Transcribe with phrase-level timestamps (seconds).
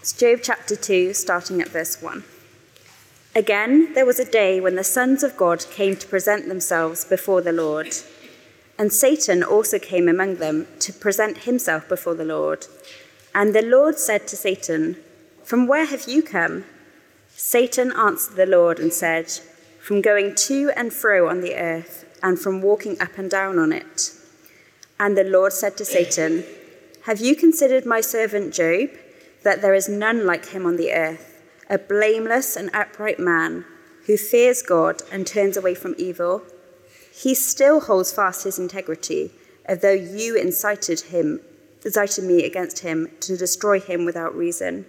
[0.00, 2.24] It's Job chapter 2, starting at verse 1.
[3.36, 7.42] Again, there was a day when the sons of God came to present themselves before
[7.42, 7.88] the Lord.
[8.78, 12.66] And Satan also came among them to present himself before the Lord.
[13.34, 14.96] And the Lord said to Satan,
[15.44, 16.64] From where have you come?
[17.28, 19.30] Satan answered the Lord and said,
[19.80, 23.70] From going to and fro on the earth, and from walking up and down on
[23.70, 24.12] it.
[24.98, 26.44] And the Lord said to Satan,
[27.02, 28.88] Have you considered my servant Job,
[29.42, 33.64] that there is none like him on the earth, a blameless and upright man,
[34.06, 36.42] who fears God and turns away from evil?
[37.12, 39.32] He still holds fast his integrity,
[39.68, 41.40] although you incited him,
[41.84, 44.86] incited me against him to destroy him without reason.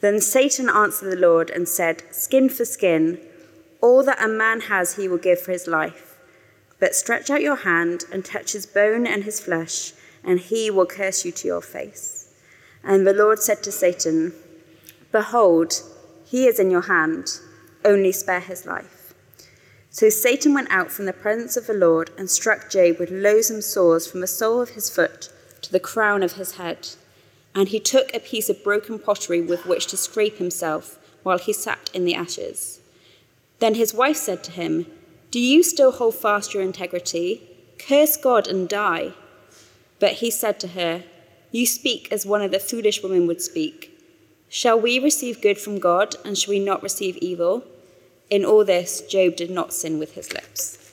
[0.00, 3.20] Then Satan answered the Lord and said, Skin for skin,
[3.80, 6.18] all that a man has he will give for his life.
[6.78, 10.86] But stretch out your hand and touch his bone and his flesh, and he will
[10.86, 12.13] curse you to your face.
[12.84, 14.34] And the Lord said to Satan,
[15.10, 15.82] Behold,
[16.24, 17.40] he is in your hand,
[17.84, 19.14] only spare his life.
[19.90, 23.62] So Satan went out from the presence of the Lord and struck Job with loathsome
[23.62, 25.28] sores from the sole of his foot
[25.62, 26.88] to the crown of his head.
[27.54, 31.52] And he took a piece of broken pottery with which to scrape himself while he
[31.52, 32.80] sat in the ashes.
[33.60, 34.86] Then his wife said to him,
[35.30, 37.48] Do you still hold fast your integrity?
[37.78, 39.12] Curse God and die.
[40.00, 41.04] But he said to her,
[41.54, 43.96] You speak as one of the foolish women would speak.
[44.48, 47.62] Shall we receive good from God, and shall we not receive evil?
[48.28, 50.92] In all this, Job did not sin with his lips.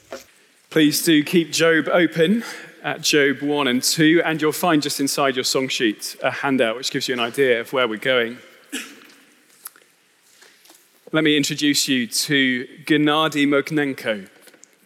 [0.70, 2.44] Please do keep Job open
[2.84, 6.76] at Job 1 and 2, and you'll find just inside your song sheet a handout
[6.76, 8.38] which gives you an idea of where we're going.
[11.12, 14.30] Let me introduce you to Gennady Mokhnenko.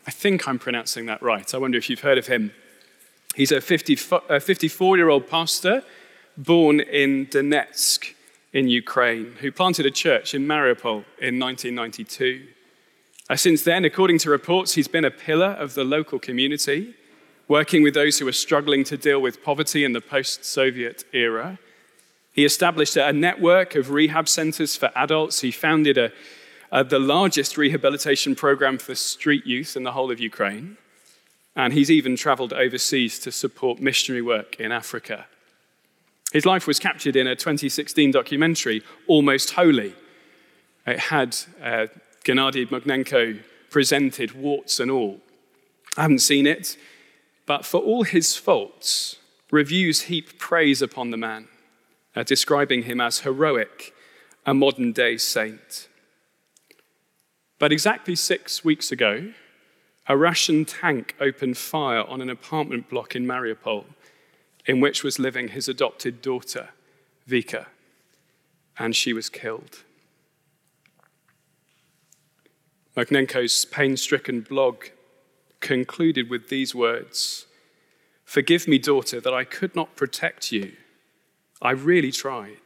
[0.08, 1.54] I think I'm pronouncing that right.
[1.54, 2.54] I wonder if you've heard of him.
[3.36, 5.84] He's a 54 year old pastor
[6.38, 8.14] born in Donetsk
[8.54, 12.48] in Ukraine who planted a church in Mariupol in 1992.
[13.30, 16.94] Uh, since then, according to reports, he's been a pillar of the local community
[17.50, 21.60] working with those who are struggling to deal with poverty in the post Soviet era.
[22.32, 25.42] He established a network of rehab centers for adults.
[25.42, 30.78] He founded a, the largest rehabilitation program for street youth in the whole of Ukraine.
[31.56, 35.28] And he's even traveled overseas to support missionary work in Africa.
[36.34, 39.94] His life was captured in a 2016 documentary, Almost Holy.
[40.86, 41.88] It had uh,
[42.26, 43.40] Gennady
[43.70, 45.22] presented, warts and all.
[45.98, 46.78] I haven't seen it.
[47.46, 49.18] But for all his faults,
[49.52, 51.48] reviews heap praise upon the man,
[52.16, 53.94] uh, describing him as heroic,
[54.46, 55.88] a modern day saint.
[57.60, 59.32] But exactly six weeks ago,
[60.08, 63.86] a Russian tank opened fire on an apartment block in Mariupol
[64.66, 66.70] in which was living his adopted daughter,
[67.28, 67.68] Vika,
[68.78, 69.84] and she was killed.
[72.96, 74.86] Mokhnenko's pain stricken blog
[75.60, 77.46] concluded with these words
[78.24, 80.74] Forgive me, daughter, that I could not protect you.
[81.62, 82.58] I really tried.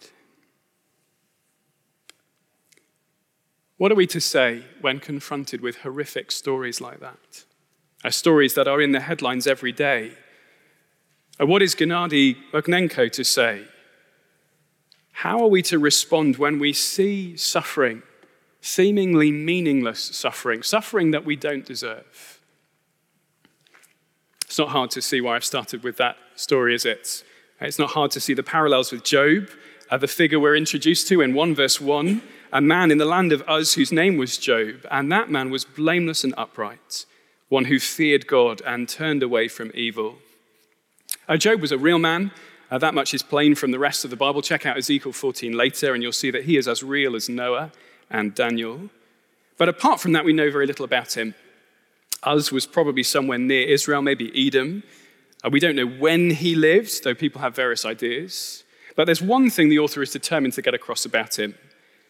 [3.80, 7.46] What are we to say when confronted with horrific stories like that?
[8.04, 10.12] Uh, stories that are in the headlines every day.
[11.40, 13.64] What is Gennady Mokhnenko to say?
[15.14, 18.04] How are we to respond when we see suffering,
[18.60, 22.42] seemingly meaningless suffering, suffering that we don't deserve?
[24.46, 27.24] It's not hard to see why I've started with that story, is it?
[27.62, 29.48] It's not hard to see the parallels with Job,
[29.90, 32.22] uh, the figure we're introduced to in 1 verse 1,
[32.52, 35.66] a man in the land of Uz whose name was Job, and that man was
[35.66, 37.06] blameless and upright,
[37.48, 40.18] one who feared God and turned away from evil.
[41.28, 42.32] Uh, Job was a real man.
[42.72, 44.42] Uh, that much is plain from the rest of the Bible.
[44.42, 47.72] Check out Ezekiel 14 later, and you'll see that he is as real as Noah
[48.10, 48.90] and Daniel.
[49.58, 51.36] But apart from that, we know very little about him.
[52.28, 54.84] Uz was probably somewhere near Israel, maybe Edom.
[55.44, 58.64] Uh, we don't know when he lived, though people have various ideas.
[58.96, 61.56] But there's one thing the author is determined to get across about him.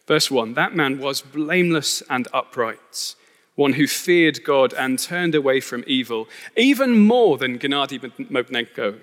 [0.09, 3.13] Verse 1 That man was blameless and upright,
[3.53, 6.27] one who feared God and turned away from evil,
[6.57, 8.97] even more than Gennady Mokhnenko.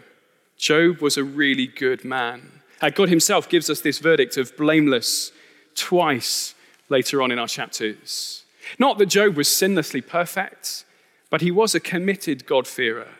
[0.58, 2.61] Job was a really good man.
[2.94, 5.31] God himself gives us this verdict of blameless
[5.76, 6.56] twice
[6.88, 8.43] later on in our chapters.
[8.76, 10.85] Not that Job was sinlessly perfect,
[11.31, 13.11] but he was a committed God-fearer.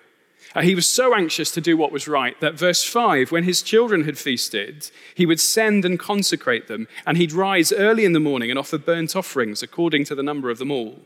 [0.57, 3.61] Uh, he was so anxious to do what was right that, verse 5, when his
[3.61, 8.21] children had feasted, he would send and consecrate them, and he'd rise early in the
[8.21, 11.03] morning and offer burnt offerings according to the number of them all.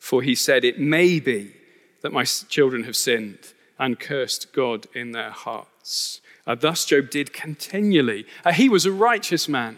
[0.00, 1.52] For he said, It may be
[2.02, 6.20] that my children have sinned and cursed God in their hearts.
[6.44, 8.26] Uh, thus, Job did continually.
[8.44, 9.76] Uh, he was a righteous man.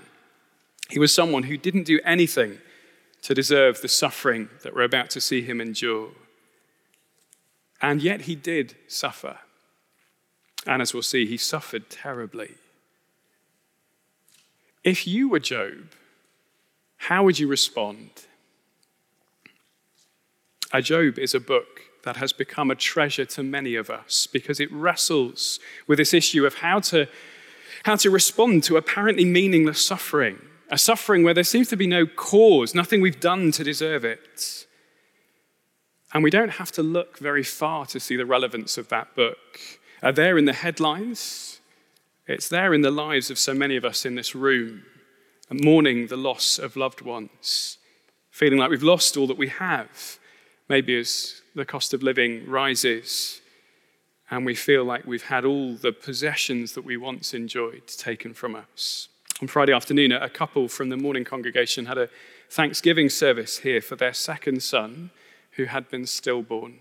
[0.88, 2.61] He was someone who didn't do anything
[3.20, 6.12] to deserve the suffering that we're about to see him endure.
[7.82, 9.38] And yet, he did suffer.
[10.67, 12.55] And as we'll see, he suffered terribly.
[14.84, 15.93] If you were Job,
[16.96, 18.11] how would you respond?
[20.73, 24.61] A Job is a book that has become a treasure to many of us because
[24.61, 27.08] it wrestles with this issue of how to,
[27.84, 30.40] how to respond to apparently meaningless suffering,
[30.70, 34.67] a suffering where there seems to be no cause, nothing we've done to deserve it.
[36.12, 39.61] And we don't have to look very far to see the relevance of that book.
[40.03, 41.61] Uh, there in the headlines,
[42.26, 44.82] it's there in the lives of so many of us in this room,
[45.50, 47.79] mourning the loss of loved ones,
[48.31, 50.19] feeling like we've lost all that we have,
[50.69, 53.43] maybe as the cost of living rises
[54.32, 58.56] and we feel like we've had all the possessions that we once enjoyed taken from
[58.56, 59.08] us.
[59.43, 62.08] On Friday afternoon, a couple from the morning congregation had a
[62.49, 65.11] Thanksgiving service here for their second son
[65.52, 66.78] who had been stillborn.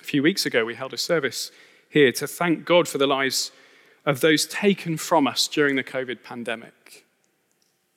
[0.00, 1.50] A few weeks ago, we held a service
[1.88, 3.52] here to thank God for the lives
[4.06, 7.04] of those taken from us during the COVID pandemic.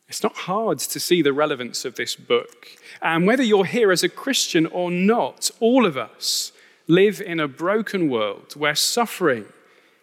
[0.08, 2.68] It's not hard to see the relevance of this book.
[3.02, 6.52] And whether you're here as a Christian or not, all of us
[6.88, 9.46] live in a broken world where suffering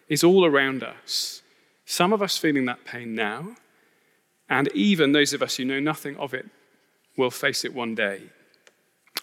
[0.09, 1.41] is all around us.
[1.85, 3.55] Some of us feeling that pain now,
[4.49, 6.45] and even those of us who know nothing of it
[7.15, 8.23] will face it one day.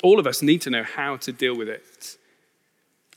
[0.02, 2.17] All of us need to know how to deal with it.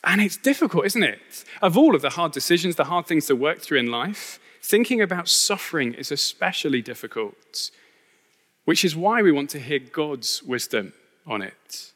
[0.04, 1.46] And it's difficult, isn't it?
[1.62, 5.02] Of all of the hard decisions, the hard things to work through in life, Thinking
[5.02, 7.72] about suffering is especially difficult,
[8.66, 10.94] which is why we want to hear God's wisdom
[11.26, 11.92] on it.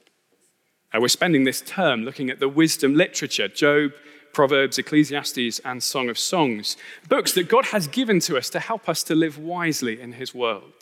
[0.94, 3.92] Uh, we're spending this term looking at the wisdom literature Job,
[4.34, 6.76] Proverbs, Ecclesiastes, and Song of Songs,
[7.08, 10.34] books that God has given to us to help us to live wisely in His
[10.34, 10.74] world.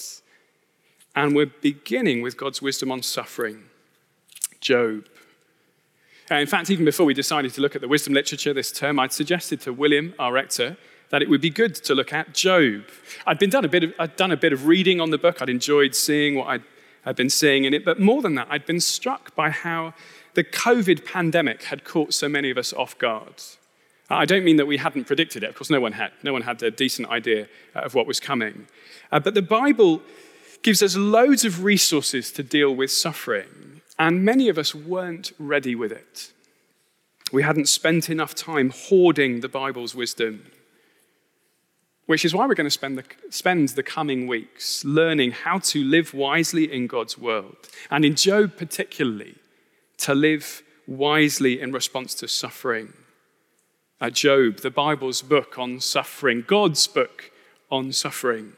[1.16, 3.66] And we're beginning with God's wisdom on suffering.
[4.64, 5.06] Job.
[6.32, 8.98] Uh, in fact, even before we decided to look at the wisdom literature this term,
[8.98, 10.78] I'd suggested to William, our rector,
[11.10, 12.86] that it would be good to look at Job.
[13.28, 15.42] I'd been done a bit of, I'd done a bit of reading on the book.
[15.42, 16.64] I'd enjoyed seeing what I'd,
[17.06, 17.86] I'd been seeing in it.
[17.86, 19.94] But more than that, I'd been struck by how
[20.34, 23.36] the COVID pandemic had caught so many of us off guard.
[24.10, 25.50] I don't mean that we hadn't predicted it.
[25.50, 26.12] Of course, no one had.
[26.24, 28.68] No one had a decent idea of what was coming.
[29.12, 30.02] Uh, but the Bible
[30.62, 35.76] gives us loads of resources to deal with suffering, and many of us weren't ready
[35.76, 36.32] with it.
[37.32, 40.52] We hadn't spent enough time hoarding the Bible's wisdom.
[42.06, 45.84] Which is why we're going to spend the, spend the coming weeks learning how to
[45.84, 47.56] live wisely in God's world.
[47.90, 49.36] And in Job, particularly,
[50.00, 52.94] to live wisely in response to suffering.
[54.12, 57.32] Job, the Bible's book on suffering, God's book
[57.72, 58.54] on suffering.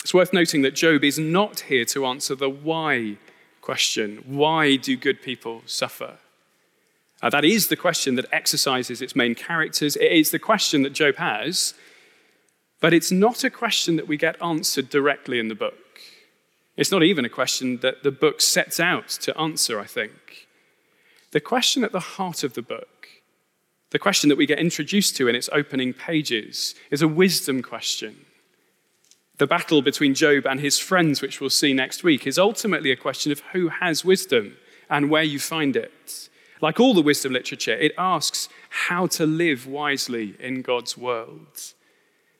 [0.00, 3.16] It's worth noting that Job is not here to answer the why
[3.68, 6.16] question why do good people suffer?
[7.20, 9.94] Uh, that is the question that exercises its main characters.
[9.96, 11.74] It is the question that Job has,
[12.80, 16.00] but it's not a question that we get answered directly in the book.
[16.78, 20.48] It's not even a question that the book sets out to answer, I think.
[21.32, 23.06] The question at the heart of the book,
[23.90, 28.14] the question that we get introduced to in its opening pages, is a wisdom question.
[29.38, 32.96] The battle between Job and his friends, which we'll see next week, is ultimately a
[32.96, 34.56] question of who has wisdom
[34.90, 36.28] and where you find it.
[36.60, 41.72] Like all the wisdom literature, it asks how to live wisely in God's world.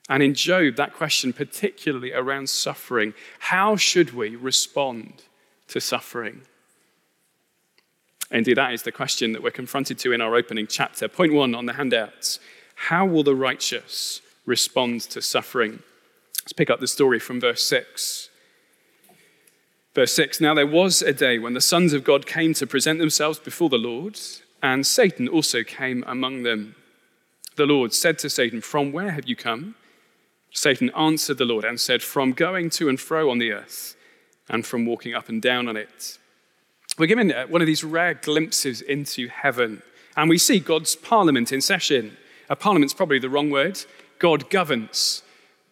[0.08, 5.22] And in Job, that question, particularly around suffering, how should we respond
[5.68, 6.42] to suffering?
[8.30, 11.06] Indeed, that is the question that we're confronted to in our opening chapter.
[11.06, 12.40] Point one on the handouts
[12.74, 15.80] How will the righteous respond to suffering?
[16.48, 18.30] Let's pick up the story from verse 6.
[19.94, 22.98] Verse 6 Now there was a day when the sons of God came to present
[22.98, 24.18] themselves before the Lord,
[24.62, 26.74] and Satan also came among them.
[27.56, 29.74] The Lord said to Satan, From where have you come?
[30.50, 33.94] Satan answered the Lord and said, From going to and fro on the earth,
[34.48, 36.16] and from walking up and down on it.
[36.96, 39.82] We're given uh, one of these rare glimpses into heaven,
[40.16, 42.16] and we see God's parliament in session.
[42.48, 43.84] A parliament's probably the wrong word.
[44.18, 45.22] God governs.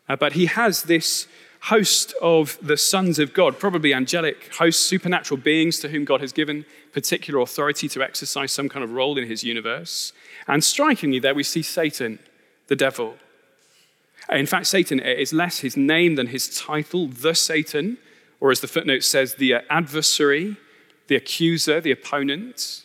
[0.09, 1.27] Uh, but he has this
[1.63, 6.33] host of the sons of God, probably angelic hosts, supernatural beings to whom God has
[6.33, 10.13] given particular authority to exercise some kind of role in his universe.
[10.47, 12.19] And strikingly, there we see Satan,
[12.69, 13.17] the devil.
[14.31, 17.99] Uh, in fact, Satan is less his name than his title, the Satan,
[18.41, 20.57] or as the footnote says, the uh, adversary,
[21.09, 22.85] the accuser, the opponent.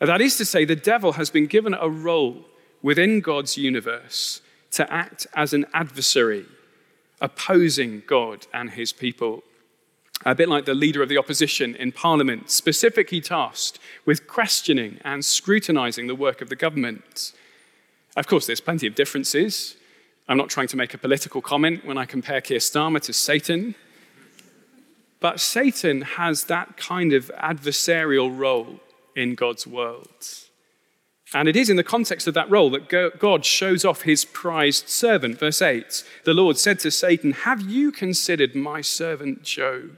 [0.00, 2.44] Uh, that is to say, the devil has been given a role
[2.82, 4.42] within God's universe
[4.72, 6.46] to act as an adversary,
[7.20, 9.42] opposing God and his people.
[10.24, 15.24] A bit like the leader of the opposition in Parliament, specifically tasked with questioning and
[15.24, 17.32] scrutinizing the work of the government.
[18.16, 19.76] Of course, there's plenty of differences.
[20.28, 23.74] I'm not trying to make a political comment when I compare Keir Starmer to Satan.
[25.18, 28.80] But Satan has that kind of adversarial role
[29.16, 30.48] in God's world.
[31.34, 34.88] And it is in the context of that role that God shows off his prized
[34.88, 35.38] servant.
[35.38, 39.96] Verse 8 The Lord said to Satan, Have you considered my servant Job?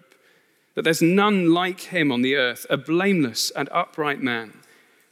[0.74, 4.54] That there's none like him on the earth, a blameless and upright man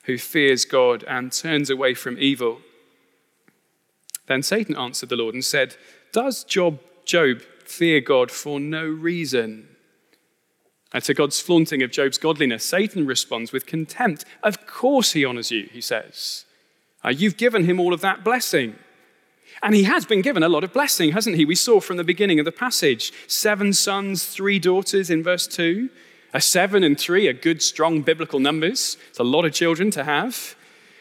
[0.04, 2.60] who fears God and turns away from evil.
[4.26, 5.76] Then Satan answered the Lord and said,
[6.12, 6.80] Does Job,
[7.64, 9.68] fear God for no reason?
[10.92, 14.24] And to God's flaunting of Job's godliness, Satan responds with contempt.
[14.42, 16.44] Of course he honors you, he says.
[17.04, 18.76] Uh, you've given him all of that blessing.
[19.62, 21.44] And he has been given a lot of blessing, hasn't he?
[21.44, 25.88] We saw from the beginning of the passage seven sons, three daughters in verse 2.
[26.34, 28.96] A seven and three are good, strong biblical numbers.
[29.10, 30.56] It's a lot of children to have.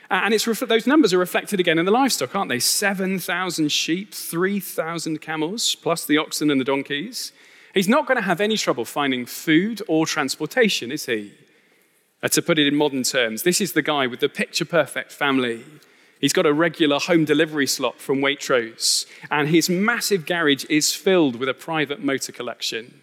[0.09, 2.59] And it's, those numbers are reflected again in the livestock, aren't they?
[2.59, 7.31] 7,000 sheep, 3,000 camels, plus the oxen and the donkeys.
[7.73, 11.33] He's not going to have any trouble finding food or transportation, is he?
[12.23, 15.11] Uh, to put it in modern terms, this is the guy with the picture perfect
[15.11, 15.63] family.
[16.19, 21.37] He's got a regular home delivery slot from Waitrose, and his massive garage is filled
[21.37, 23.01] with a private motor collection.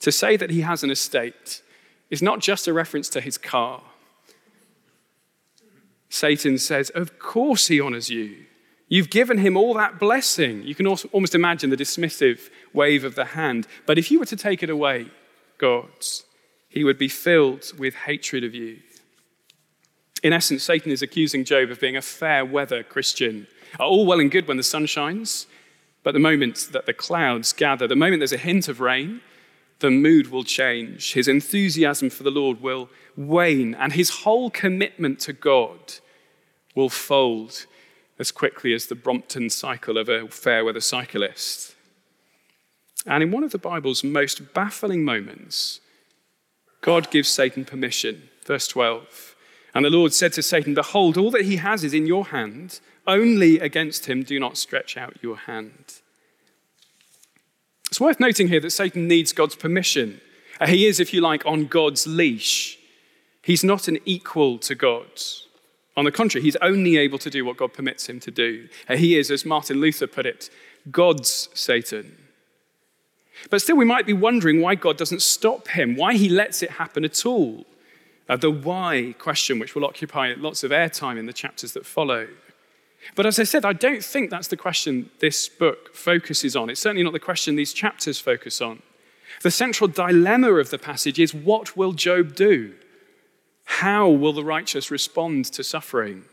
[0.00, 1.62] To say that he has an estate
[2.10, 3.82] is not just a reference to his car.
[6.08, 8.46] Satan says, Of course he honors you.
[8.92, 10.64] You've given him all that blessing.
[10.64, 13.66] You can almost imagine the dismissive wave of the hand.
[13.86, 15.06] But if you were to take it away,
[15.56, 15.88] God,
[16.68, 18.80] he would be filled with hatred of you.
[20.22, 23.46] In essence, Satan is accusing Job of being a fair weather Christian.
[23.80, 25.46] All well and good when the sun shines,
[26.02, 29.22] but the moment that the clouds gather, the moment there's a hint of rain,
[29.78, 31.14] the mood will change.
[31.14, 35.94] His enthusiasm for the Lord will wane, and his whole commitment to God
[36.74, 37.64] will fold
[38.22, 41.74] as quickly as the Brompton cycle of a fair weather cyclist.
[43.04, 45.80] And in one of the Bible's most baffling moments,
[46.82, 48.30] God gives Satan permission.
[48.46, 49.34] Verse 12.
[49.74, 52.78] And the Lord said to Satan, Behold, all that he has is in your hand.
[53.08, 56.00] Only against him do not stretch out your hand.
[57.86, 60.20] It's worth noting here that Satan needs God's permission.
[60.64, 62.78] He is, if you like, on God's leash.
[63.42, 65.10] He's not an equal to God.
[65.96, 68.68] On the contrary, he's only able to do what God permits him to do.
[68.88, 70.48] He is, as Martin Luther put it,
[70.90, 72.16] God's Satan.
[73.50, 76.72] But still, we might be wondering why God doesn't stop him, why he lets it
[76.72, 77.66] happen at all.
[78.28, 82.28] Uh, the why question, which will occupy lots of airtime in the chapters that follow.
[83.14, 86.70] But as I said, I don't think that's the question this book focuses on.
[86.70, 88.80] It's certainly not the question these chapters focus on.
[89.42, 92.74] The central dilemma of the passage is what will Job do?
[93.64, 96.24] How will the righteous respond to suffering?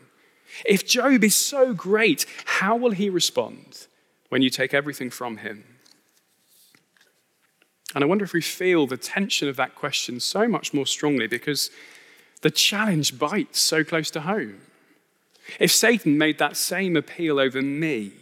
[0.64, 3.86] If Job is so great, how will he respond
[4.28, 5.64] when you take everything from him?
[7.94, 11.26] And I wonder if we feel the tension of that question so much more strongly
[11.26, 11.70] because
[12.42, 14.60] the challenge bites so close to home.
[15.58, 18.12] If Satan made that same appeal over me,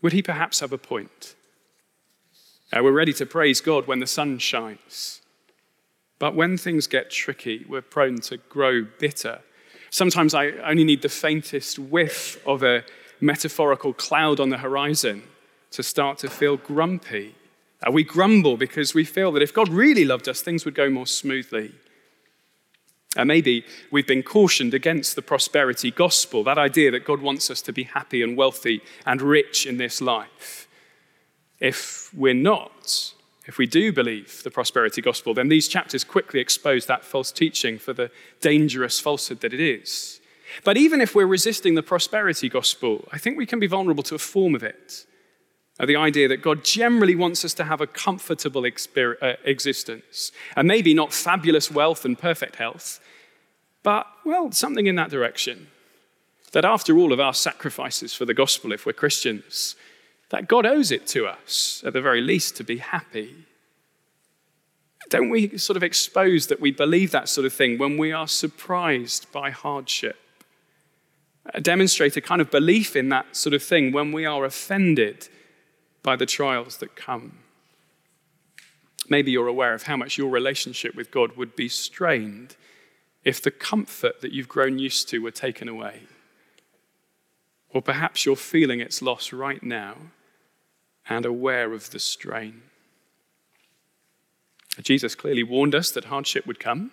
[0.00, 1.34] would he perhaps have a point?
[2.72, 5.21] Uh, we're ready to praise God when the sun shines.
[6.22, 9.40] But when things get tricky, we're prone to grow bitter.
[9.90, 12.84] Sometimes I only need the faintest whiff of a
[13.20, 15.24] metaphorical cloud on the horizon
[15.72, 17.34] to start to feel grumpy.
[17.84, 20.88] Uh, we grumble because we feel that if God really loved us, things would go
[20.88, 21.72] more smoothly.
[23.16, 27.60] And maybe we've been cautioned against the prosperity gospel, that idea that God wants us
[27.62, 30.68] to be happy and wealthy and rich in this life.
[31.58, 33.12] If we're not,
[33.52, 37.78] if we do believe the prosperity gospel, then these chapters quickly expose that false teaching
[37.78, 40.22] for the dangerous falsehood that it is.
[40.64, 44.14] But even if we're resisting the prosperity gospel, I think we can be vulnerable to
[44.14, 45.04] a form of it.
[45.78, 50.66] Uh, the idea that God generally wants us to have a comfortable uh, existence, and
[50.66, 53.00] maybe not fabulous wealth and perfect health,
[53.82, 55.66] but, well, something in that direction.
[56.52, 59.76] That after all of our sacrifices for the gospel, if we're Christians,
[60.32, 63.44] that God owes it to us, at the very least, to be happy.
[65.10, 68.26] Don't we sort of expose that we believe that sort of thing when we are
[68.26, 70.16] surprised by hardship?
[71.60, 75.28] Demonstrate a kind of belief in that sort of thing when we are offended
[76.02, 77.40] by the trials that come.
[79.10, 82.56] Maybe you're aware of how much your relationship with God would be strained
[83.22, 86.04] if the comfort that you've grown used to were taken away.
[87.68, 89.96] Or perhaps you're feeling its loss right now
[91.12, 92.62] and aware of the strain.
[94.80, 96.92] Jesus clearly warned us that hardship would come,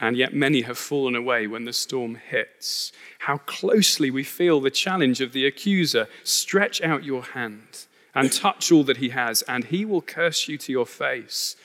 [0.00, 2.90] and yet many have fallen away when the storm hits.
[3.20, 8.72] How closely we feel the challenge of the accuser stretch out your hand and touch
[8.72, 11.56] all that he has, and he will curse you to your face.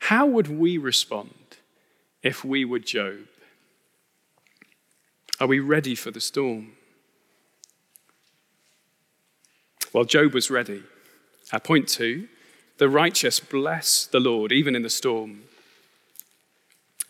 [0.00, 1.58] How would we respond
[2.22, 3.26] if we were Job?
[5.38, 6.72] Are we ready for the storm?
[9.94, 10.82] Well, Job was ready.
[11.52, 12.28] At point two,
[12.78, 15.44] the righteous bless the Lord even in the storm.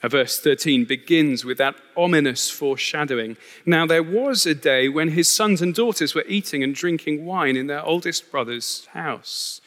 [0.03, 3.39] Verse 13 begins with that ominous foreshadowing.
[3.65, 7.57] Now, there was a day when his sons and daughters were eating and drinking wine
[7.57, 9.63] in their oldest brother's house.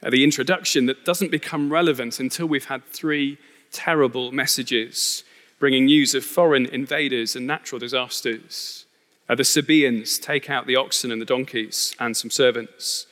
[0.00, 3.36] The introduction that doesn't become relevant until we've had three
[3.72, 5.24] terrible messages
[5.58, 8.83] bringing news of foreign invaders and natural disasters.
[9.28, 13.06] Uh, the Sabaeans take out the oxen and the donkeys and some servants.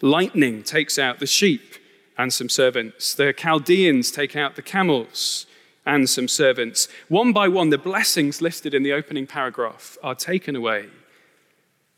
[0.00, 1.74] Lightning takes out the sheep
[2.16, 3.14] and some servants.
[3.14, 5.46] The Chaldeans take out the camels
[5.84, 6.88] and some servants.
[7.08, 10.86] One by one, the blessings listed in the opening paragraph are taken away,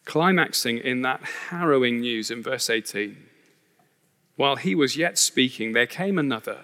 [0.04, 3.16] climaxing in that harrowing news in verse 18.
[4.36, 6.60] While he was yet speaking, there came another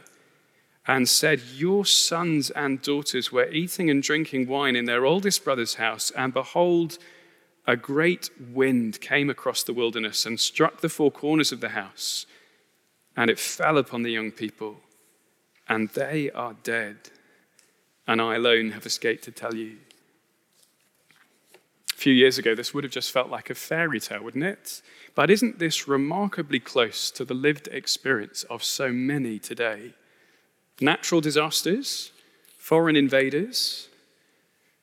[0.87, 5.75] and said, Your sons and daughters were eating and drinking wine in their oldest brother's
[5.75, 6.99] house, and behold,
[7.67, 12.27] a great wind came across the wilderness and struck the four corners of the house,
[13.17, 14.77] and it fell upon the young people,
[15.69, 16.97] and they are dead,
[18.07, 19.79] and I alone have escaped to tell you.
[21.93, 24.83] A few years ago, this would have just felt like a fairy tale, wouldn't it?
[25.15, 29.95] But isn't this remarkably close to the lived experience of so many today?
[30.81, 32.13] Natural disasters,
[32.59, 33.89] foreign invaders.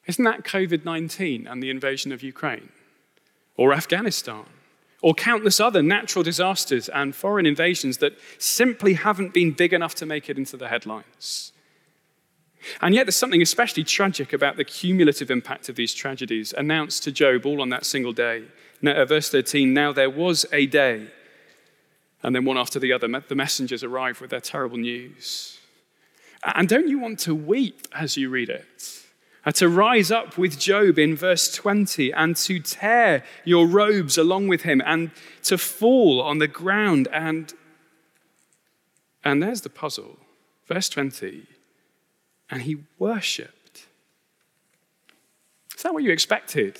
[0.07, 2.69] Isn't that COVID 19 and the invasion of Ukraine?
[3.57, 4.45] Or Afghanistan?
[5.01, 10.05] Or countless other natural disasters and foreign invasions that simply haven't been big enough to
[10.05, 11.53] make it into the headlines?
[12.81, 17.11] And yet, there's something especially tragic about the cumulative impact of these tragedies announced to
[17.11, 18.43] Job all on that single day.
[18.81, 21.07] Now, uh, verse 13 Now there was a day,
[22.21, 25.60] and then one after the other, the messengers arrived with their terrible news.
[26.43, 28.65] And don't you want to weep as you read it?
[29.43, 34.47] Uh, to rise up with Job in verse 20 and to tear your robes along
[34.47, 35.09] with him and
[35.43, 37.53] to fall on the ground and
[39.23, 40.17] and there's the puzzle.
[40.67, 41.45] Verse 20.
[42.49, 43.87] And he worshipped.
[45.75, 46.79] Is that what you expected?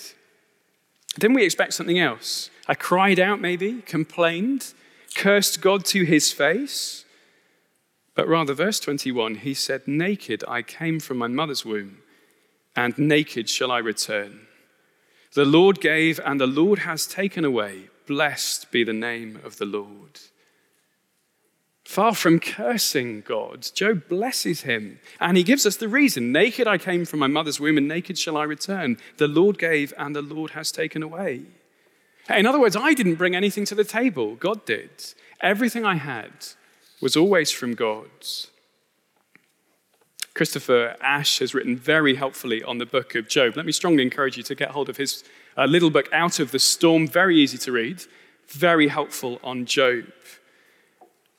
[1.19, 2.50] Didn't we expect something else?
[2.67, 4.74] I cried out, maybe, complained,
[5.15, 7.06] cursed God to his face.
[8.15, 12.00] But rather, verse 21, he said, Naked I came from my mother's womb,
[12.76, 14.47] and naked shall I return.
[15.34, 17.89] The Lord gave, and the Lord has taken away.
[18.06, 20.19] Blessed be the name of the Lord.
[21.86, 26.78] Far from cursing God, Job blesses him, and he gives us the reason Naked I
[26.78, 28.97] came from my mother's womb, and naked shall I return.
[29.17, 31.43] The Lord gave, and the Lord has taken away.
[32.30, 34.91] In other words, I didn't bring anything to the table, God did.
[35.41, 36.32] Everything I had
[37.01, 38.09] was always from God.
[40.33, 43.57] Christopher Ash has written very helpfully on the book of Job.
[43.57, 45.23] Let me strongly encourage you to get hold of his
[45.57, 47.07] uh, little book, Out of the Storm.
[47.07, 48.03] Very easy to read,
[48.47, 50.05] very helpful on Job.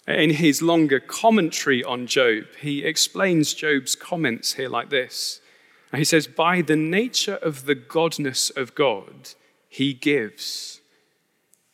[0.07, 5.41] In his longer commentary on Job, he explains Job's comments here like this.
[5.95, 9.31] He says, By the nature of the godness of God,
[9.69, 10.81] he gives.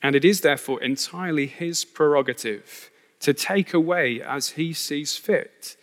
[0.03, 2.91] And it is therefore entirely his prerogative
[3.21, 5.77] to take away as he sees fit,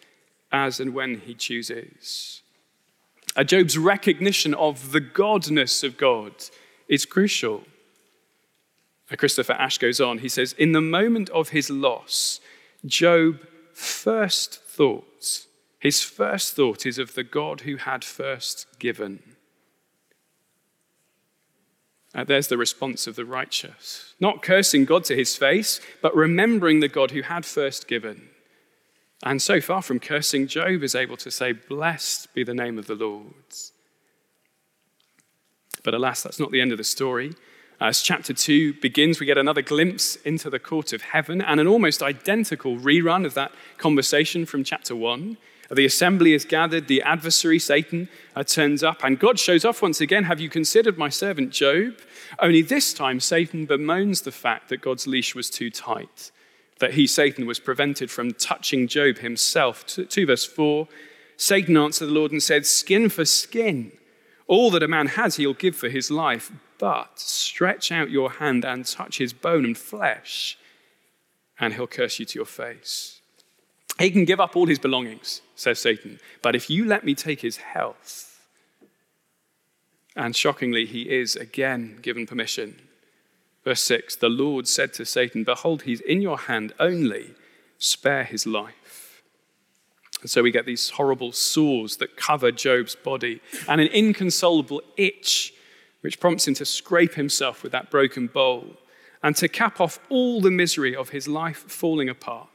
[0.51, 2.41] as and when he chooses.
[3.45, 6.33] Job's recognition of the godness of God
[6.87, 7.63] is crucial.
[9.17, 12.39] Christopher Ash goes on, he says, In the moment of his loss,
[12.85, 13.39] Job
[13.73, 15.45] first thought,
[15.79, 19.34] his first thought is of the God who had first given.
[22.15, 24.13] Uh, there's the response of the righteous.
[24.21, 28.29] Not cursing God to his face, but remembering the God who had first given.
[29.21, 32.87] And so far from cursing, Job is able to say, Blessed be the name of
[32.87, 33.33] the Lord.
[35.83, 37.33] But alas, that's not the end of the story.
[37.81, 41.67] As chapter 2 begins, we get another glimpse into the court of heaven and an
[41.67, 45.37] almost identical rerun of that conversation from chapter 1.
[45.71, 50.01] The assembly is gathered, the adversary, Satan, uh, turns up, and God shows off once
[50.01, 51.95] again Have you considered my servant Job?
[52.39, 56.31] Only this time, Satan bemoans the fact that God's leash was too tight,
[56.79, 59.85] that he, Satan, was prevented from touching Job himself.
[59.85, 60.87] 2 verse 4
[61.37, 63.91] Satan answered the Lord and said, Skin for skin.
[64.47, 66.51] All that a man has, he'll give for his life.
[66.77, 70.57] but stretch out your hand and touch his bone and flesh,
[71.57, 73.21] and he'll curse you to your face.
[73.97, 77.41] He can give up all his belongings, says Satan, but if you let me take
[77.41, 78.35] his health,
[80.15, 82.79] and shockingly, he is again given permission.
[83.63, 87.33] Verse 6 The Lord said to Satan, Behold, he's in your hand only,
[87.77, 89.21] spare his life.
[90.21, 95.53] And so we get these horrible sores that cover Job's body and an inconsolable itch
[96.01, 98.77] which prompts him to scrape himself with that broken bowl
[99.21, 102.47] and to cap off all the misery of his life falling apart.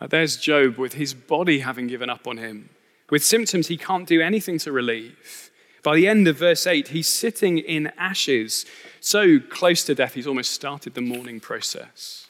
[0.00, 2.70] Now, there's Job with his body having given up on him,
[3.10, 5.50] with symptoms he can't do anything to relieve.
[5.82, 8.66] By the end of verse 8, he's sitting in ashes,
[9.00, 12.26] so close to death, he's almost started the mourning process.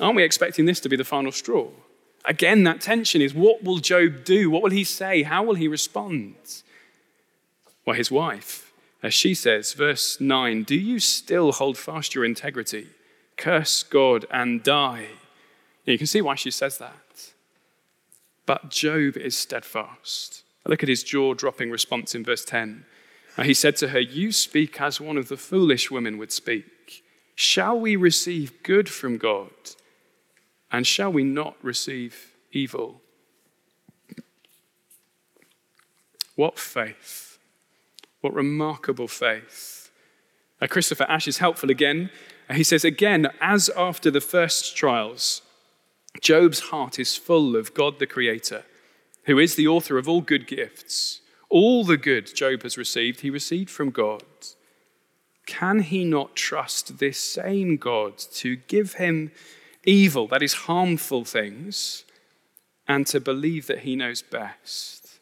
[0.00, 1.68] Aren't we expecting this to be the final straw?
[2.24, 4.50] Again, that tension is what will Job do?
[4.50, 5.22] What will he say?
[5.22, 6.34] How will he respond?
[7.84, 12.88] Well, his wife, as she says, verse 9, Do you still hold fast your integrity?
[13.36, 15.08] Curse God and die.
[15.92, 17.32] You can see why she says that.
[18.46, 20.42] But Job is steadfast.
[20.66, 22.84] Look at his jaw dropping response in verse 10.
[23.42, 27.04] He said to her, You speak as one of the foolish women would speak.
[27.34, 29.50] Shall we receive good from God?
[30.70, 33.00] And shall we not receive evil?
[36.34, 37.38] What faith!
[38.20, 39.90] What remarkable faith.
[40.68, 42.10] Christopher Ash is helpful again.
[42.52, 45.42] He says, again, as after the first trials,
[46.20, 48.64] Job's heart is full of God the Creator,
[49.24, 51.20] who is the author of all good gifts.
[51.48, 54.22] All the good Job has received, he received from God.
[55.46, 59.32] Can he not trust this same God to give him
[59.84, 62.04] evil, that is, harmful things,
[62.86, 65.20] and to believe that he knows best?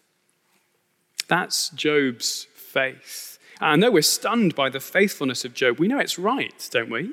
[1.28, 3.38] That's Job's faith.
[3.60, 5.78] And I know we're stunned by the faithfulness of Job.
[5.78, 7.12] We know it's right, don't we?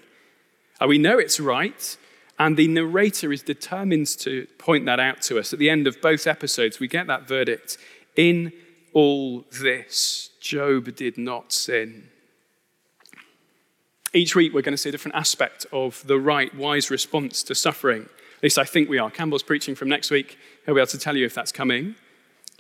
[0.82, 1.98] Uh, we know it's right,
[2.40, 5.54] and the narrator is determined to point that out to us.
[5.54, 7.78] At the end of both episodes, we get that verdict.
[8.16, 8.52] In
[8.94, 12.10] all this, Job did not sin.
[14.14, 17.56] Each week, we're going to see a different aspect of the right, wise response to
[17.56, 18.04] suffering.
[18.38, 19.10] At least I think we are.
[19.10, 20.38] Campbell's preaching from next week.
[20.66, 21.96] He'll be able to tell you if that's coming.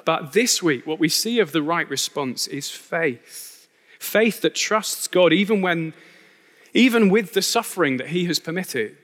[0.05, 3.67] But this week, what we see of the right response is faith.
[3.99, 5.93] Faith that trusts God even when,
[6.73, 8.97] even with the suffering that he has permitted.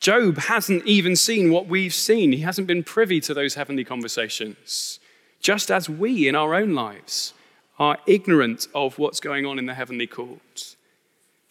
[0.00, 2.32] Job hasn't even seen what we've seen.
[2.32, 4.98] He hasn't been privy to those heavenly conversations.
[5.40, 7.34] Just as we in our own lives
[7.78, 10.74] are ignorant of what's going on in the heavenly court.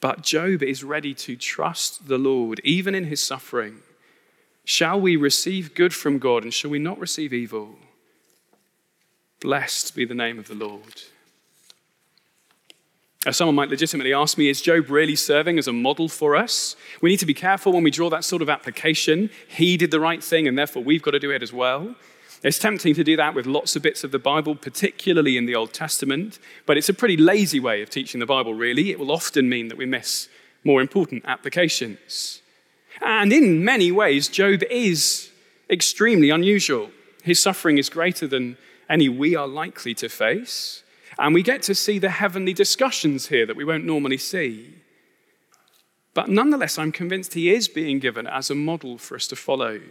[0.01, 3.83] But Job is ready to trust the Lord, even in his suffering.
[4.65, 7.75] Shall we receive good from God and shall we not receive evil?
[9.39, 11.03] Blessed be the name of the Lord.
[13.25, 16.77] As someone might legitimately ask me, is Job really serving as a model for us?
[17.01, 19.29] We need to be careful when we draw that sort of application.
[19.49, 21.95] He did the right thing, and therefore we've got to do it as well.
[22.43, 25.55] It's tempting to do that with lots of bits of the Bible, particularly in the
[25.55, 28.89] Old Testament, but it's a pretty lazy way of teaching the Bible, really.
[28.89, 30.29] It will often mean that we miss
[30.63, 32.41] more important applications.
[33.01, 35.29] And in many ways, Job is
[35.69, 36.91] extremely unusual.
[37.23, 38.55] His suffering is greater than
[38.89, 40.84] any we are likely to face.
[41.19, 44.75] And we get to see the heavenly discussions here that we won't normally see.
[46.13, 49.82] But nonetheless, I'm convinced he is being given as a model for us to follow.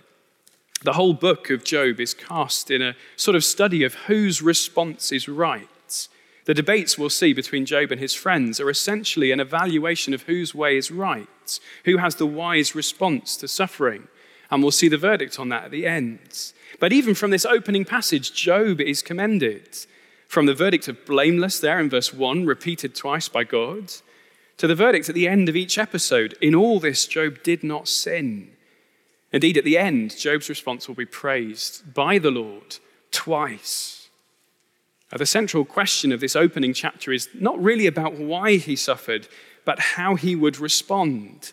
[0.84, 5.12] The whole book of Job is cast in a sort of study of whose response
[5.12, 6.08] is right.
[6.46, 10.54] The debates we'll see between Job and his friends are essentially an evaluation of whose
[10.54, 14.08] way is right, who has the wise response to suffering.
[14.50, 16.52] And we'll see the verdict on that at the end.
[16.80, 19.76] But even from this opening passage, Job is commended.
[20.28, 23.90] From the verdict of blameless there in verse 1, repeated twice by God,
[24.58, 27.88] to the verdict at the end of each episode, in all this, Job did not
[27.88, 28.50] sin.
[29.32, 32.76] Indeed, at the end, Job's response will be praised by the Lord
[33.10, 34.08] twice.
[35.10, 39.28] Now, the central question of this opening chapter is not really about why he suffered,
[39.64, 41.52] but how he would respond.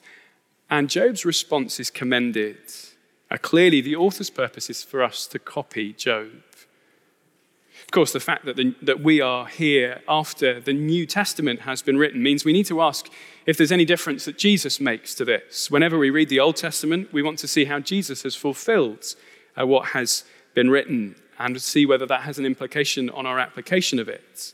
[0.69, 2.57] And Job's response is commended.
[3.31, 6.31] Uh, clearly, the author's purpose is for us to copy Job.
[7.85, 11.81] Of course, the fact that, the, that we are here after the New Testament has
[11.81, 13.07] been written means we need to ask
[13.45, 15.69] if there's any difference that Jesus makes to this.
[15.69, 19.15] Whenever we read the Old Testament, we want to see how Jesus has fulfilled
[19.55, 23.99] uh, what has been written and see whether that has an implication on our application
[23.99, 24.53] of it.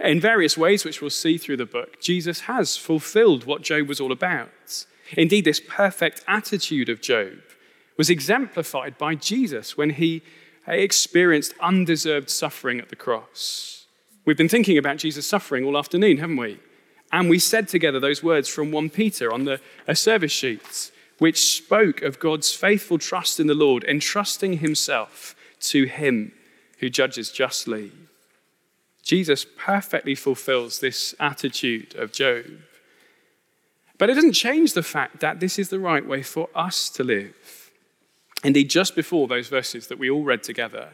[0.00, 4.00] In various ways, which we'll see through the book, Jesus has fulfilled what Job was
[4.00, 4.86] all about.
[5.16, 7.38] Indeed, this perfect attitude of Job
[7.98, 10.22] was exemplified by Jesus when he
[10.66, 13.86] experienced undeserved suffering at the cross.
[14.24, 16.60] We've been thinking about Jesus' suffering all afternoon, haven't we?
[17.10, 19.60] And we said together those words from 1 Peter on the
[19.94, 26.32] service sheets, which spoke of God's faithful trust in the Lord, entrusting himself to him
[26.78, 27.92] who judges justly.
[29.02, 32.44] Jesus perfectly fulfills this attitude of Job.
[33.98, 37.04] But it doesn't change the fact that this is the right way for us to
[37.04, 37.61] live.
[38.42, 40.90] Indeed, just before those verses that we all read together,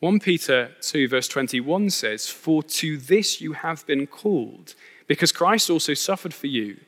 [0.00, 4.74] 1 Peter 2, verse 21 says, For to this you have been called,
[5.06, 6.78] because Christ also suffered for you,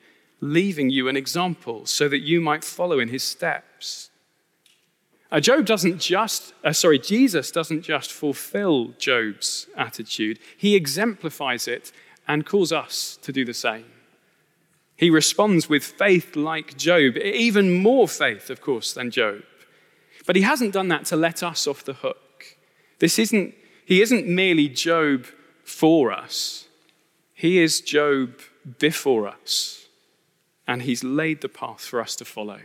[0.40, 4.10] leaving you an example, so that you might follow in his steps.
[5.30, 11.92] Uh, Job doesn't just, uh, sorry, Jesus doesn't just fulfill Job's attitude, he exemplifies it
[12.26, 13.86] and calls us to do the same.
[14.96, 19.42] He responds with faith like Job, even more faith, of course, than Job.
[20.28, 22.58] But he hasn't done that to let us off the hook.
[22.98, 23.54] This isn't,
[23.86, 25.24] he isn't merely Job
[25.64, 26.68] for us,
[27.32, 28.34] he is Job
[28.78, 29.86] before us,
[30.66, 32.60] and he's laid the path for us to follow.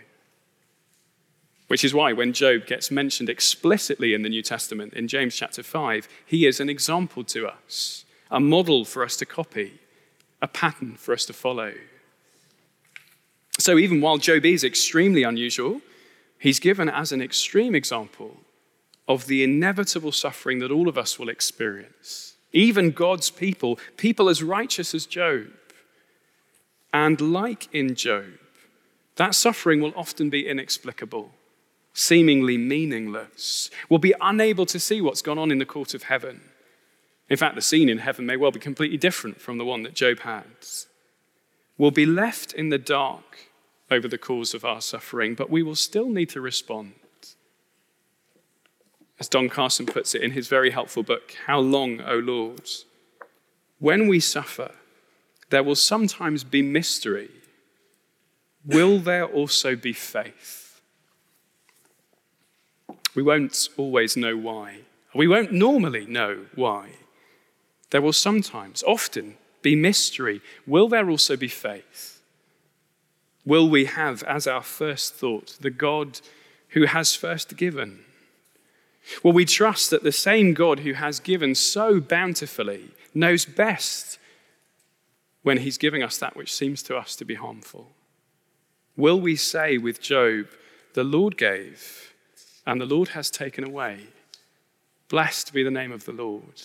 [1.67, 5.63] Which is why when Job gets mentioned explicitly in the New Testament, in James chapter
[5.63, 9.80] 5, he is an example to us, a model for us to copy,
[10.41, 11.71] a pattern for us to follow.
[13.58, 15.80] So even while Job is extremely unusual,
[16.43, 18.38] he's given as an extreme example
[19.08, 22.36] of the inevitable suffering that all of us will experience.
[22.51, 25.47] Even God's people, people as righteous as Job.
[26.93, 28.38] And like in Job,
[29.15, 31.32] that suffering will often be inexplicable
[31.93, 36.41] seemingly meaningless, We'll be unable to see what's gone on in the court of heaven.
[37.29, 39.93] In fact, the scene in heaven may well be completely different from the one that
[39.93, 40.45] Job had.
[41.77, 43.51] We'll be left in the dark
[43.91, 46.93] over the cause of our suffering, but we will still need to respond.
[49.19, 52.69] As Don Carson puts it in his very helpful book, How Long, O Lord?
[53.80, 54.72] When we suffer,
[55.50, 57.30] there will sometimes be mystery.
[58.65, 60.82] Will there also be faith?
[63.15, 64.80] We won't always know why.
[65.13, 66.93] We won't normally know why.
[67.91, 70.41] There will sometimes, often, be mystery.
[70.65, 72.12] Will there also be faith?
[73.45, 76.21] Will we have as our first thought the God
[76.69, 77.99] who has first given?
[79.21, 84.17] Will we trust that the same God who has given so bountifully knows best
[85.41, 87.91] when he's giving us that which seems to us to be harmful?
[88.95, 90.47] Will we say with Job,
[90.93, 92.13] the Lord gave,
[92.65, 93.99] and the Lord has taken away.
[95.10, 96.62] Blessed be the name of the Lord.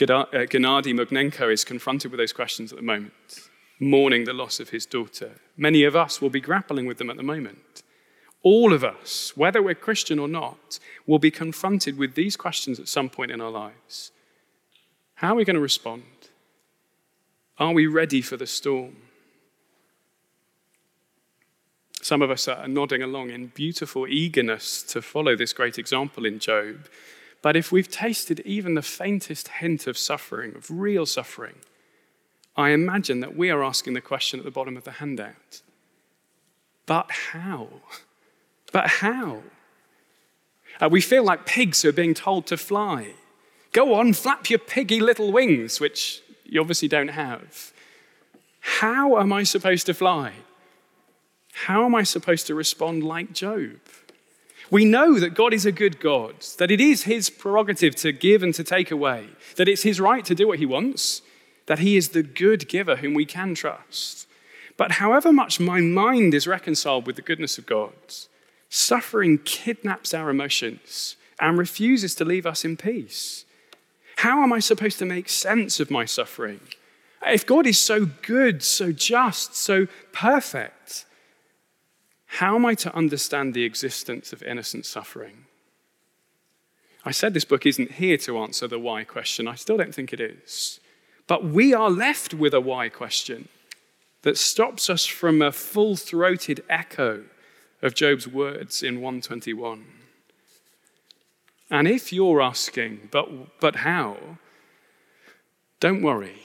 [0.00, 3.47] Uh, Gennady Mokhnenko is confronted with those questions at the moment,
[3.80, 5.40] mourning the loss of his daughter.
[5.56, 7.82] Many of us will be grappling with them at the moment.
[8.42, 12.88] All of us, whether we're Christian or not, will be confronted with these questions at
[12.88, 14.12] some point in our lives.
[15.14, 16.04] How are we going to respond?
[17.58, 18.96] Are we ready for the storm?
[22.00, 26.38] Some of us are nodding along in beautiful eagerness to follow this great example in
[26.38, 26.88] Job.
[27.42, 31.56] But if we've tasted even the faintest hint of suffering, of real suffering,
[32.58, 35.62] I imagine that we are asking the question at the bottom of the handout
[36.86, 37.68] But how?
[38.72, 39.42] But how?
[40.80, 43.14] Uh, we feel like pigs who are being told to fly.
[43.72, 47.72] Go on, flap your piggy little wings, which you obviously don't have.
[48.60, 50.32] How am I supposed to fly?
[51.52, 53.78] How am I supposed to respond like Job?
[54.70, 58.42] We know that God is a good God, that it is his prerogative to give
[58.42, 61.22] and to take away, that it's his right to do what he wants,
[61.68, 64.26] that he is the good giver whom we can trust.
[64.78, 67.92] But however much my mind is reconciled with the goodness of God,
[68.70, 73.44] suffering kidnaps our emotions and refuses to leave us in peace.
[74.16, 76.60] How am I supposed to make sense of my suffering?
[77.26, 81.04] If God is so good, so just, so perfect,
[82.26, 85.44] how am I to understand the existence of innocent suffering?
[87.04, 89.46] I said this book isn't here to answer the why question.
[89.46, 90.80] I still don't think it is.
[91.28, 93.48] But we are left with a why question
[94.22, 97.24] that stops us from a full throated echo
[97.80, 99.84] of Job's words in 121.
[101.70, 104.16] And if you're asking, but, but how?
[105.80, 106.42] Don't worry.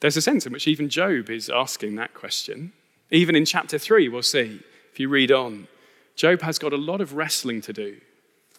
[0.00, 2.72] There's a sense in which even Job is asking that question.
[3.10, 4.60] Even in chapter 3, we'll see
[4.92, 5.68] if you read on,
[6.16, 7.96] Job has got a lot of wrestling to do.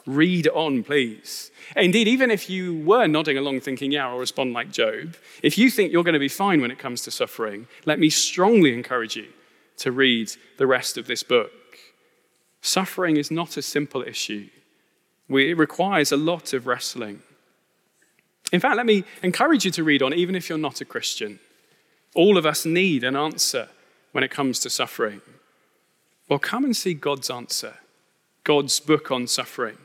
[0.05, 1.51] Read on, please.
[1.75, 5.69] Indeed, even if you were nodding along thinking, yeah, I'll respond like Job, if you
[5.69, 9.15] think you're going to be fine when it comes to suffering, let me strongly encourage
[9.15, 9.27] you
[9.77, 11.51] to read the rest of this book.
[12.61, 14.49] Suffering is not a simple issue.
[15.27, 17.21] We, it requires a lot of wrestling.
[18.51, 21.39] In fact, let me encourage you to read on, even if you're not a Christian.
[22.15, 23.69] All of us need an answer
[24.11, 25.21] when it comes to suffering.
[26.27, 27.75] Well, come and see God's answer,
[28.43, 29.77] God's book on suffering.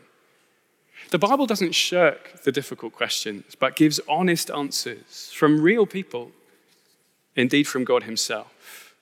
[1.11, 6.33] The Bible doesn't shirk the difficult questions, but gives honest answers from real people,
[7.37, 8.95] indeed from God Himself.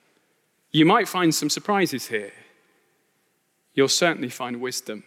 [0.71, 2.33] You might find some surprises here.
[3.75, 5.05] You'll certainly find wisdom.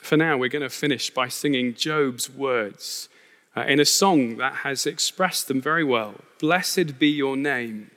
[0.00, 3.08] For now, we're going to finish by singing Job's words
[3.56, 6.14] uh, in a song that has expressed them very well.
[6.38, 7.90] Blessed be your name.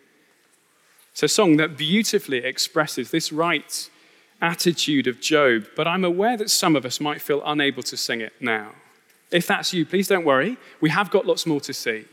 [1.12, 3.90] It's a song that beautifully expresses this right
[4.44, 8.20] attitude of Job, but I'm aware that some of us might feel unable to sing
[8.22, 8.74] it now.
[9.32, 10.58] If that's you, please don't worry.
[10.82, 12.06] We have got lots more to see.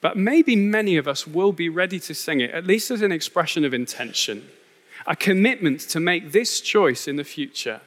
[0.00, 3.12] But maybe many of us will be ready to sing it, at least as an
[3.12, 4.48] expression of intention,
[5.06, 7.80] a commitment to make this choice in the future.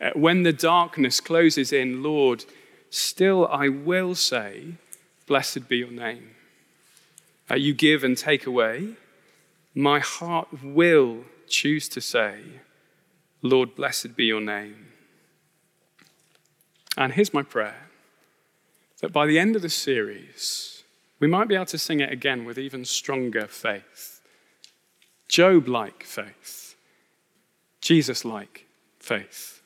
[0.00, 2.44] Uh, when the darkness closes in, Lord,
[2.88, 4.74] still I will say,
[5.26, 6.30] Blessed be your name.
[7.50, 8.94] Uh, you give and take away.
[9.74, 12.40] My heart will choose to say,
[13.42, 14.88] Lord, blessed be your name.
[16.96, 17.88] And here's my prayer
[19.00, 20.82] that by the end of the series,
[21.18, 24.20] we might be able to sing it again with even stronger faith.
[25.28, 26.74] Job like faith,
[27.80, 28.66] Jesus like
[28.98, 29.60] faith.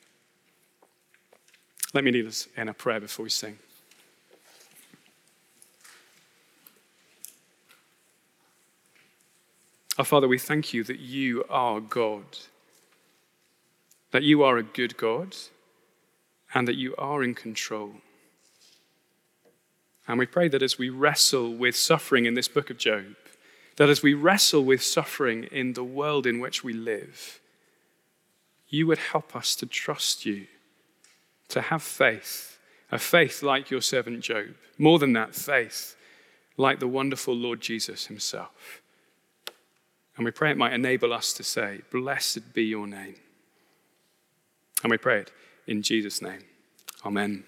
[1.93, 3.59] Let me lead us in a prayer before we sing.
[9.99, 12.25] Our Father, we thank you that you are God,
[14.11, 15.35] that you are a good God,
[16.53, 17.93] and that you are in control.
[20.07, 23.17] And we pray that as we wrestle with suffering in this book of Job,
[23.77, 27.41] that as we wrestle with suffering in the world in which we live,
[28.69, 30.47] you would help us to trust you,
[31.49, 32.59] to have faith,
[32.93, 34.49] a faith like your servant Job.
[34.77, 35.97] More than that, faith
[36.59, 38.83] like the wonderful Lord Jesus himself.
[40.17, 43.17] And we pray it might enable us to say, Blessed be your name.
[44.83, 45.33] And we pray it
[45.67, 46.45] in Jesus' name.
[47.05, 47.45] Amen.